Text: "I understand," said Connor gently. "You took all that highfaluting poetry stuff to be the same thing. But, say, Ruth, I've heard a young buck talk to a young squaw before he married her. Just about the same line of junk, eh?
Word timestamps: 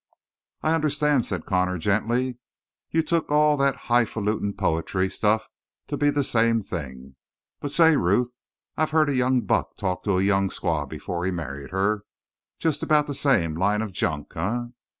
"I 0.63 0.73
understand," 0.73 1.27
said 1.27 1.45
Connor 1.45 1.77
gently. 1.77 2.39
"You 2.89 3.03
took 3.03 3.29
all 3.29 3.55
that 3.57 3.75
highfaluting 3.85 4.53
poetry 4.55 5.11
stuff 5.11 5.47
to 5.89 5.95
be 5.95 6.09
the 6.09 6.23
same 6.23 6.59
thing. 6.63 7.17
But, 7.59 7.69
say, 7.71 7.95
Ruth, 7.95 8.33
I've 8.75 8.89
heard 8.89 9.09
a 9.09 9.15
young 9.15 9.41
buck 9.41 9.77
talk 9.77 10.01
to 10.05 10.17
a 10.17 10.23
young 10.23 10.49
squaw 10.49 10.89
before 10.89 11.23
he 11.23 11.29
married 11.29 11.69
her. 11.69 12.01
Just 12.57 12.81
about 12.81 13.05
the 13.05 13.13
same 13.13 13.53
line 13.53 13.83
of 13.83 13.91
junk, 13.93 14.35
eh? 14.35 14.63